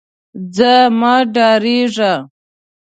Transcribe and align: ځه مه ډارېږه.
ځه 0.55 0.73
مه 0.99 1.13
ډارېږه. 1.33 2.13